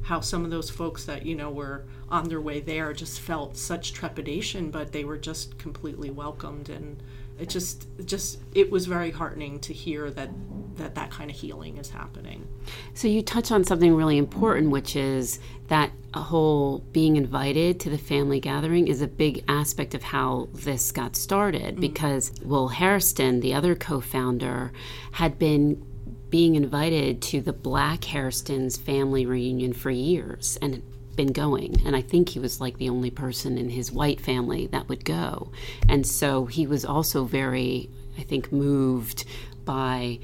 [0.02, 3.56] how some of those folks that you know were on their way there just felt
[3.56, 7.02] such trepidation, but they were just completely welcomed, and
[7.40, 10.30] it just just it was very heartening to hear that
[10.76, 12.46] that that kind of healing is happening.
[12.94, 17.90] So you touch on something really important, which is that a whole being invited to
[17.90, 21.72] the family gathering is a big aspect of how this got started.
[21.74, 21.80] Mm-hmm.
[21.80, 24.72] Because Will Hairston, the other co-founder,
[25.12, 25.84] had been
[26.28, 30.82] being invited to the Black Hairston's family reunion for years and
[31.20, 31.82] been going.
[31.84, 35.04] And I think he was like the only person in his white family that would
[35.04, 35.52] go.
[35.86, 39.26] And so he was also very, I think, moved
[39.66, 40.18] by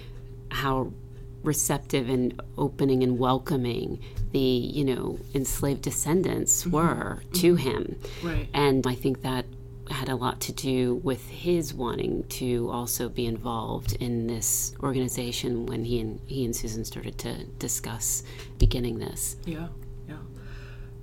[0.50, 0.94] how
[1.42, 4.00] receptive and opening and welcoming
[4.32, 6.70] the you know enslaved descendants mm-hmm.
[6.72, 7.32] were mm-hmm.
[7.32, 8.48] to him Right.
[8.52, 9.44] and i think that
[9.88, 15.66] had a lot to do with his wanting to also be involved in this organization
[15.66, 18.24] when he and he and Susan started to discuss
[18.58, 19.36] beginning this.
[19.44, 19.68] Yeah.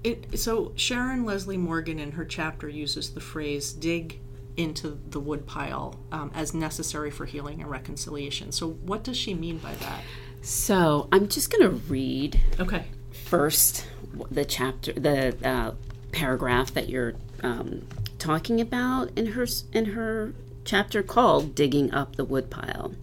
[0.04, 4.20] It so Sharon Leslie Morgan in her chapter uses the phrase "dig
[4.58, 8.52] into the woodpile" um, as necessary for healing and reconciliation.
[8.52, 10.02] So, what does she mean by that?
[10.42, 12.86] So I'm just going to read Okay.
[13.12, 13.88] first
[14.30, 15.72] the chapter the uh,
[16.12, 17.88] paragraph that you're um,
[18.20, 20.34] talking about in her in her
[20.66, 22.94] chapter called digging up the woodpile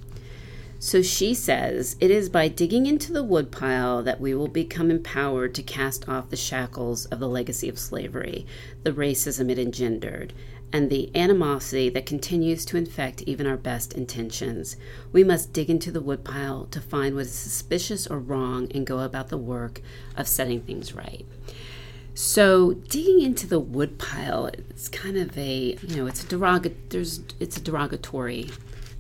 [0.80, 5.54] so she says it is by digging into the woodpile that we will become empowered
[5.54, 8.44] to cast off the shackles of the legacy of slavery
[8.82, 10.32] the racism it engendered
[10.72, 14.76] and the animosity that continues to infect even our best intentions.
[15.12, 19.00] We must dig into the woodpile to find what is suspicious or wrong and go
[19.00, 19.80] about the work
[20.16, 21.26] of setting things right.
[22.14, 27.20] So digging into the woodpile, it's kind of a you know it's a derog there's
[27.38, 28.50] it's a derogatory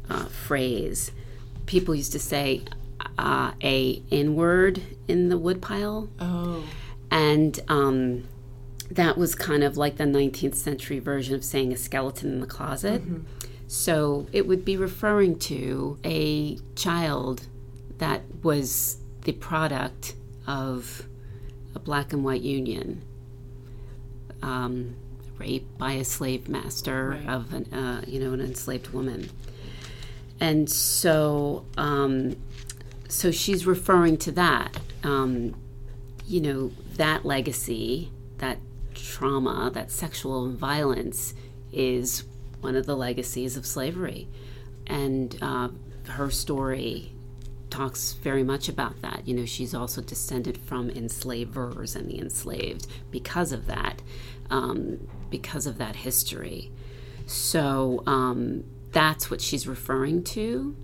[0.08, 1.12] uh, phrase.
[1.70, 2.62] People used to say
[3.16, 6.64] uh, a N word in the woodpile, Oh,
[7.12, 8.24] and um,
[8.90, 12.46] that was kind of like the 19th century version of saying a skeleton in the
[12.48, 13.02] closet.
[13.68, 17.46] So it would be referring to a child
[17.98, 20.14] that was the product
[20.48, 21.06] of
[21.76, 23.00] a black and white union,
[24.42, 24.96] um,
[25.38, 27.28] raped by a slave master Right.
[27.28, 29.30] of an, uh, you know, an enslaved woman.
[30.40, 32.36] And so, um,
[33.08, 34.76] so she's referring to that.
[35.04, 35.54] Um,
[36.26, 38.58] you know, that legacy, that
[38.94, 41.34] trauma, that sexual violence
[41.72, 42.24] is
[42.60, 44.28] one of the legacies of slavery.
[44.86, 45.68] And uh,
[46.08, 47.12] her story
[47.68, 49.26] talks very much about that.
[49.26, 54.02] You know, she's also descended from enslavers and the enslaved because of that,
[54.50, 56.70] um, because of that history.
[57.26, 60.76] So um, that's what she's referring to.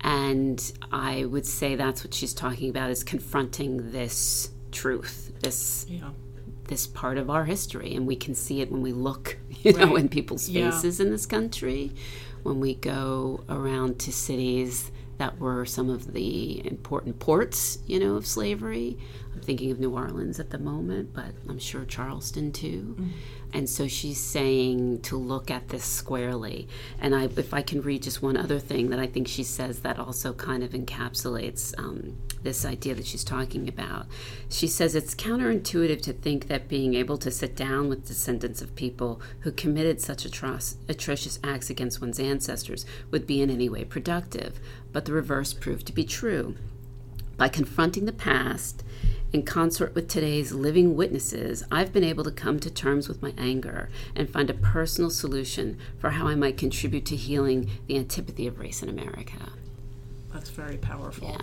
[0.00, 6.10] And I would say that's what she's talking about is confronting this truth, this yeah.
[6.68, 9.96] this part of our history, and we can see it when we look, you know,
[9.96, 10.70] in people's Yeah.
[10.70, 11.92] faces in this country,
[12.42, 18.16] when we go around to cities that were some of the important ports, you know,
[18.16, 18.98] of slavery.
[19.34, 22.96] I'm thinking of New Orleans at the moment, but I'm sure Charleston too.
[23.52, 26.68] And so she's saying to look at this squarely.
[27.00, 29.80] And I, if I can read just one other thing that I think she says
[29.80, 34.06] that also kind of encapsulates um, this idea that she's talking about.
[34.48, 38.74] She says it's counterintuitive to think that being able to sit down with descendants of
[38.74, 43.84] people who committed such atroc- atrocious acts against one's ancestors would be in any way
[43.84, 44.58] productive.
[44.94, 46.54] But the reverse proved to be true.
[47.36, 48.84] By confronting the past
[49.32, 53.34] in concert with today's living witnesses, I've been able to come to terms with my
[53.36, 58.46] anger and find a personal solution for how I might contribute to healing the antipathy
[58.46, 59.50] of race in America.
[60.32, 61.28] That's very powerful.
[61.28, 61.38] Yeah.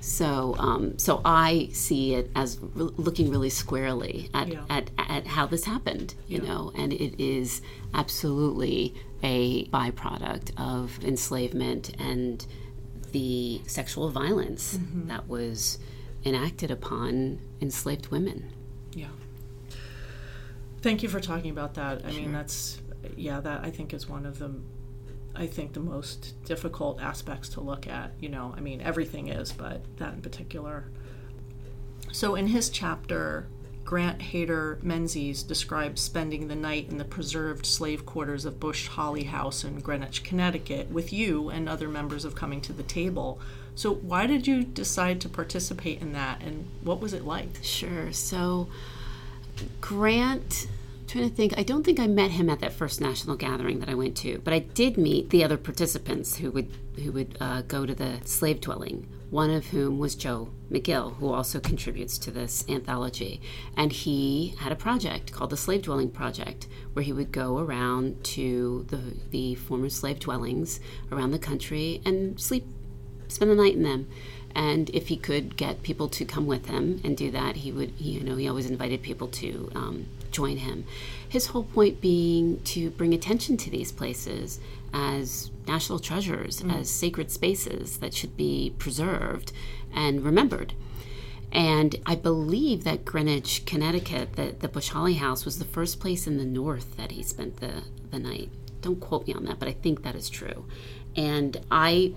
[0.00, 4.64] So, um, so I see it as re- looking really squarely at, Yeah.
[4.70, 7.60] at, at how this happened, you know, and it is
[7.92, 12.46] absolutely a byproduct of enslavement and
[13.12, 15.08] the sexual violence mm-hmm.
[15.08, 15.78] that was
[16.24, 18.50] enacted upon enslaved women.
[18.92, 19.08] Yeah.
[20.82, 22.04] Thank you for talking about that.
[22.04, 22.80] I mean, that's
[23.16, 24.54] yeah, that I think is one of the
[25.34, 28.54] I think the most difficult aspects to look at, you know.
[28.56, 30.86] I mean, everything is, but that in particular.
[32.12, 33.46] So in his chapter,
[33.90, 39.24] Grant Hayter Menzies describes spending the night in the preserved slave quarters of Bush Holley
[39.24, 43.40] House in Greenwich, Connecticut, with you and other members of Coming to the Table.
[43.74, 47.48] So, why did you decide to participate in that, and what was it like?
[47.62, 48.12] Sure.
[48.12, 48.68] So,
[49.80, 50.68] Grant,
[51.08, 53.88] trying to think, I don't think I met him at that first national gathering that
[53.88, 57.62] I went to, but I did meet the other participants who would who would uh,
[57.62, 59.08] go to the slave dwelling.
[59.30, 63.40] One of whom was Joe McGill, who also contributes to this anthology,
[63.76, 68.24] and he had a project called the Slave Dwelling Project, where he would go around
[68.24, 69.00] to the
[69.30, 70.80] the former slave dwellings
[71.12, 72.66] around the country and sleep
[73.28, 74.08] spend the night in them.
[74.52, 78.00] And if he could get people to come with him and do that, he would,
[78.00, 80.84] you know, he always invited people to um, join him.
[81.28, 84.58] His whole point being to bring attention to these places
[84.92, 89.52] as national treasures, as sacred spaces that should be preserved
[89.94, 90.74] and remembered.
[91.52, 96.26] And I believe that Greenwich, Connecticut, the, the Bush Holley House, was the first place
[96.26, 98.50] in the North that he spent the, the night.
[98.80, 100.66] Don't quote me on that, but I think that is true.
[101.16, 102.14] And I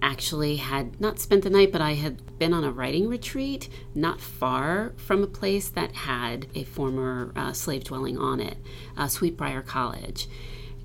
[0.00, 4.20] actually had not spent the night, but I had been on a writing retreat not
[4.20, 8.56] far from a place that had a former uh, slave dwelling on it,
[8.96, 10.28] uh, Sweet Briar College.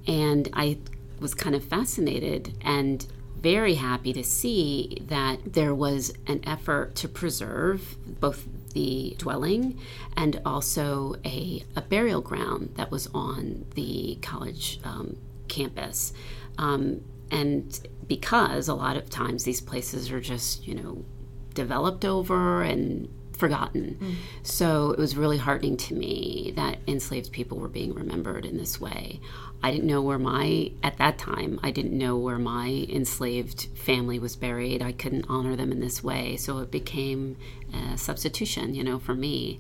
[0.06, 0.78] And I
[1.20, 3.06] was kind of fascinated and
[3.40, 9.80] very happy to see that there was an effort to preserve both the dwelling
[10.16, 16.14] and also a, a burial ground that was on the college um, campus.
[16.58, 17.02] Um,
[17.32, 21.06] and because a lot of times these places are just, you know,
[21.54, 23.98] developed over and forgotten.
[24.42, 28.82] So it was really heartening to me that enslaved people were being remembered in this
[28.82, 29.20] way.
[29.64, 34.20] I didn't know where my, at that time, I didn't know where my enslaved family
[34.20, 34.82] was buried.
[34.82, 36.38] I couldn't honor them in this way.
[36.38, 37.38] So it became
[37.74, 39.60] a substitution, you know, for me.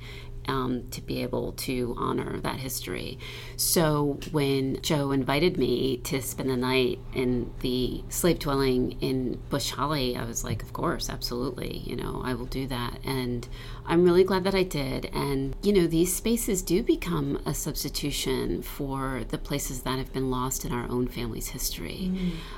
[0.49, 3.19] Um, to be able to honor that history.
[3.57, 9.71] So when Joe invited me to spend the night in the slave dwelling in Bush
[9.71, 12.99] Holley, I was like, of course, absolutely, you know, I will do that.
[13.03, 13.45] And
[13.87, 15.09] I'm really glad that I did.
[15.13, 20.29] And, you know, these spaces do become a substitution for the places that have been
[20.29, 22.11] lost in our own family's history.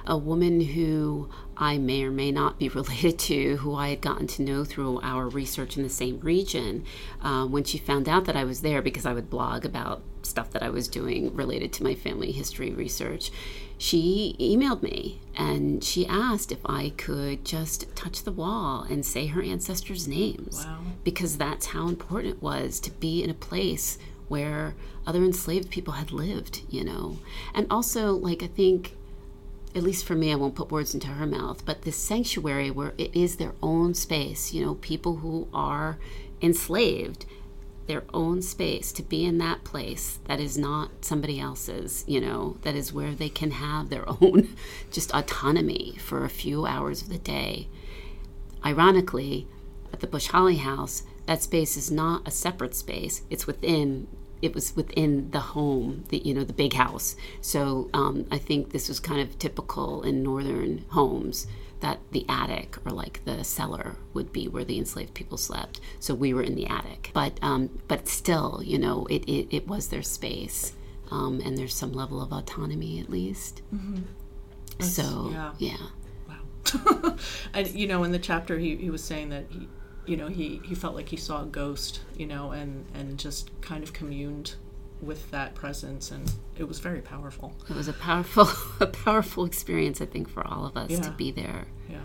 [0.08, 4.28] A woman who I may or may not be related to, who I had gotten
[4.28, 6.84] to know through our research in the same region,
[7.22, 10.52] uh, when she found out that I was there because I would blog about stuff
[10.52, 13.32] that I was doing related to my family history research,
[13.78, 19.28] she emailed me and she asked if I could just touch the wall and say
[19.28, 20.66] her ancestors' names.
[20.66, 20.80] Wow.
[21.04, 24.76] Because that's how important it was to be in a place where
[25.08, 27.18] other enslaved people had lived, you know.
[27.54, 28.96] And also, like, I think
[29.76, 32.94] at least for me, I won't put words into her mouth, but this sanctuary where
[32.98, 36.00] it is their own space, you know, people who are
[36.42, 37.26] enslaved,
[37.90, 42.56] their own space to be in that place that is not somebody else's, you know,
[42.62, 44.56] that is where they can have their own
[44.92, 47.68] just autonomy for a few hours of the day.
[48.64, 49.48] Ironically,
[49.92, 53.24] at the Bush Holley House, that space is not a separate space.
[53.32, 54.08] It's within
[54.42, 57.16] it was within the home, the you know the big house.
[57.42, 61.48] So um, I think this was kind of typical in northern homes
[61.82, 65.80] that the attic or like the cellar would be where the enslaved people slept.
[66.00, 69.68] So we were in the attic, but um, but still, you know, it it, it
[69.68, 70.74] was their space,
[71.12, 73.62] um, and there's some level of autonomy at least.
[74.80, 75.52] So yeah.
[75.58, 75.78] yeah.
[76.28, 77.16] Wow.
[77.54, 79.68] and you know, in the chapter, he, he was saying that he,
[80.06, 83.50] you know, he, he felt like he saw a ghost, you know, and and just
[83.62, 84.56] kind of communed
[85.02, 87.54] with that presence, and it was very powerful.
[87.70, 88.48] It was a powerful,
[88.80, 91.68] a powerful experience, I think, for all of us to be there.
[91.90, 92.00] Yeah.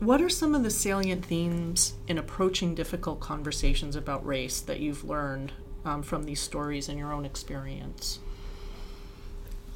[0.00, 5.02] What are some of the salient themes in approaching difficult conversations about race that you've
[5.02, 5.52] learned
[5.84, 8.20] um, from these stories and your own experience?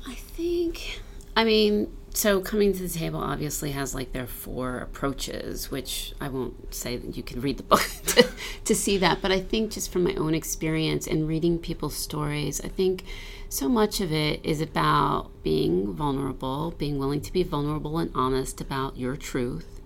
[0.06, 1.00] I think,
[1.36, 6.28] I mean, so coming to the table obviously has like their four approaches, which I
[6.28, 8.28] won't say that you can read the book to,
[8.64, 12.60] to see that, but I think just from my own experience and reading people's stories,
[12.60, 13.04] I think
[13.48, 18.60] so much of it is about being vulnerable, being willing to be vulnerable and honest
[18.60, 19.80] about your truth.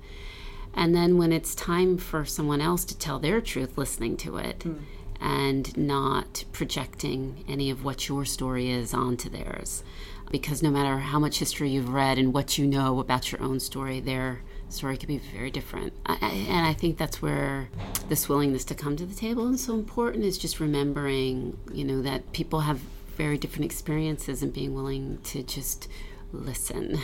[0.74, 4.62] And then when it's time for someone else to tell their truth, listening to it
[4.62, 4.74] hmm.
[5.20, 9.82] and not projecting any of what your story is onto theirs.
[10.30, 13.60] Because no matter how much history you've read and what you know about your own
[13.60, 15.92] story, their story could be very different.
[16.04, 17.68] I, I- and I think that's where
[18.08, 22.02] this willingness to come to the table is so important is just remembering, you know,
[22.02, 22.78] that people have
[23.16, 25.88] very different experiences and being willing to just
[26.32, 26.98] listen.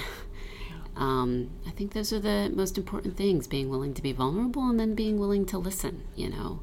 [0.94, 4.78] Um, I think those are the most important things being willing to be vulnerable and
[4.78, 6.60] then being willing to listen, you know.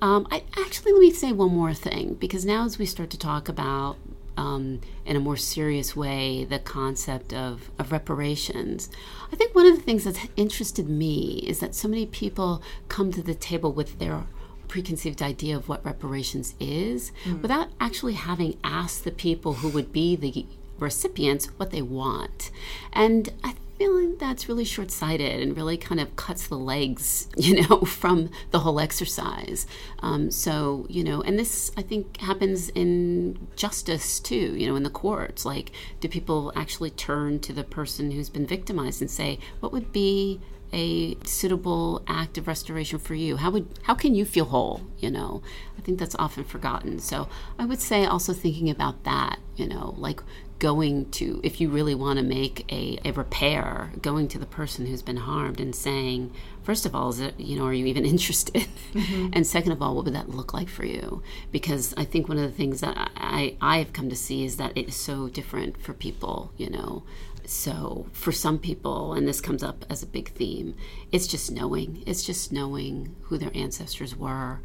[0.00, 3.18] Um, I actually, let me say one more thing because now as we start to
[3.18, 3.96] talk about
[4.36, 8.90] um, in a more serious way the concept of, of reparations,
[9.32, 13.12] I think one of the things that's interested me is that so many people come
[13.12, 14.24] to the table with their
[14.68, 20.16] preconceived idea of what reparations is without actually having asked the people who would be
[20.16, 20.44] the
[20.78, 22.50] recipients what they want.
[22.92, 27.28] And I feel like that's really short sighted and really kind of cuts the legs,
[27.36, 29.66] you know, from the whole exercise.
[30.00, 34.82] Um, so, you know, and this I think happens in justice too, you know, in
[34.82, 35.44] the courts.
[35.44, 39.92] Like, do people actually turn to the person who's been victimized and say, what would
[39.92, 40.40] be
[40.72, 45.08] a suitable act of restoration for you how would how can you feel whole you
[45.08, 45.40] know
[45.78, 49.94] i think that's often forgotten so i would say also thinking about that you know
[49.96, 50.20] like
[50.58, 54.86] going to if you really want to make a, a repair going to the person
[54.86, 56.32] who's been harmed and saying
[56.62, 58.66] first of all is it you know are you even interested?
[58.94, 59.30] Mm-hmm.
[59.32, 61.22] And second of all what would that look like for you?
[61.52, 64.56] Because i think one of the things that i i have come to see is
[64.56, 67.02] that it is so different for people you know?
[67.44, 70.74] So for some people and this comes up as a big theme
[71.12, 74.60] it's just knowing it's just knowing who their ancestors were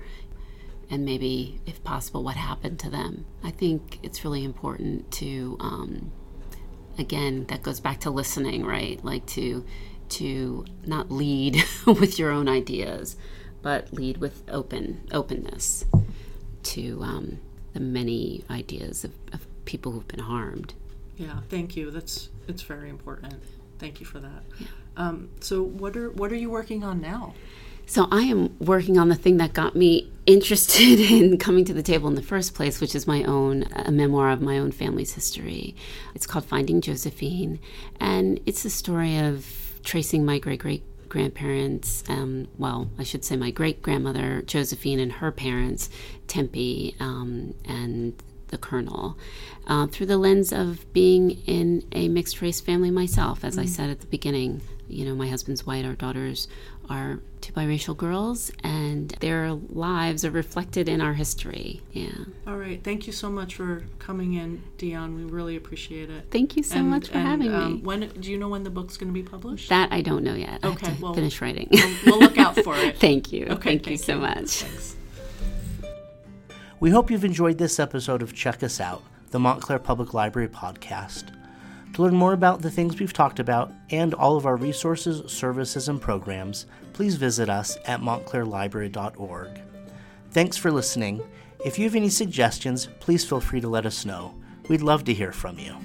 [0.91, 6.11] and maybe if possible what happened to them i think it's really important to um,
[6.99, 9.65] again that goes back to listening right like to
[10.09, 13.15] to not lead with your own ideas
[13.61, 15.85] but lead with open openness
[16.63, 17.39] to um,
[17.73, 20.73] the many ideas of, of people who've been harmed
[21.17, 21.91] Yeah, thank you.
[21.91, 23.35] That's it's very important.
[23.79, 24.43] Thank you for that.
[24.97, 27.33] Um, so, what are what are you working on now?
[27.85, 31.83] So I am working on the thing that got me interested in coming to the
[31.83, 35.13] table in the first place, which is my own a memoir of my own family's
[35.13, 35.75] history.
[36.15, 37.59] It's called Finding Josephine,
[37.99, 39.45] and it's the story of
[39.83, 42.03] tracing my great great grandparents.
[42.07, 45.89] Um, well, I should say my great grandmother Josephine and her parents,
[46.27, 48.13] Tempe um, and
[48.47, 49.17] the Colonel,
[49.67, 53.43] uh, through the lens of being in a mixed race family myself.
[53.43, 56.47] As I said at the beginning, you know, my husband's white, our daughters
[56.91, 61.81] are two biracial girls, and their lives are reflected in our history.
[61.91, 62.09] Yeah.
[62.45, 65.15] All right, thank you so much for coming in, Dionne.
[65.15, 66.25] We really appreciate it.
[66.29, 67.81] Thank you so And- much for and, having um, me.
[67.81, 69.69] When do you know when the book's going to be published?
[69.69, 70.59] That I don't know yet.
[70.63, 71.67] I Okay, have to well- finish writing.
[71.71, 72.97] we'll, we'll look out for it.
[72.99, 73.45] thank you.
[73.47, 74.49] Okay, thank, you so much.
[74.63, 74.95] Thanks.
[76.79, 81.25] We hope you've enjoyed this episode of Check Us Out, the Montclair Public Library podcast.
[81.93, 85.89] To learn more about the things we've talked about and all of our resources, services,
[85.89, 89.61] and programs, please visit us at montclairlibrary.org.
[90.31, 91.21] Thanks for listening.
[91.65, 94.33] If you have any suggestions, please feel free to let us know.
[94.69, 95.75] We'd love to hear from you.